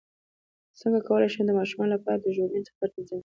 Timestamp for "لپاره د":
1.95-2.27